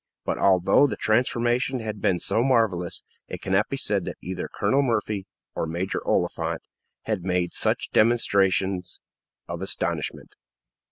But 0.25 0.39
although 0.39 0.87
the 0.87 0.95
transformation 0.95 1.77
had 1.79 2.01
been 2.01 2.17
so 2.19 2.41
marvelous, 2.43 3.03
it 3.27 3.39
cannot 3.39 3.69
be 3.69 3.77
said 3.77 4.03
that 4.05 4.17
either 4.19 4.49
Colonel 4.51 4.81
Murphy 4.81 5.27
or 5.53 5.67
Major 5.67 6.01
Oliphant 6.07 6.63
had 7.03 7.23
made 7.23 7.51
much 7.63 7.91
demonstration 7.91 8.81
of 9.47 9.61
astonishment. 9.61 10.33